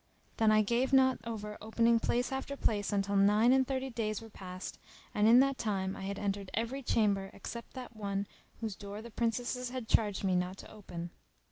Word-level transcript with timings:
Then 0.37 0.51
I 0.51 0.63
gave 0.63 0.91
not 0.91 1.19
over 1.25 1.59
opening 1.61 1.99
place 1.99 2.31
after 2.31 2.57
place 2.57 2.91
until 2.91 3.15
nine 3.15 3.53
and 3.53 3.67
thirty 3.67 3.91
days 3.91 4.19
were 4.19 4.31
passed 4.31 4.79
and 5.13 5.27
in 5.27 5.41
that 5.41 5.59
time 5.59 5.95
I 5.95 6.01
had 6.01 6.17
entered 6.17 6.49
every 6.55 6.81
chamber 6.81 7.29
except 7.33 7.75
that 7.75 7.95
one 7.95 8.25
whose 8.61 8.75
door 8.75 9.03
the 9.03 9.11
Princesses 9.11 9.69
had 9.69 9.87
charged 9.87 10.23
me 10.23 10.35
not 10.35 10.57
to 10.57 10.71
open. 10.71 11.11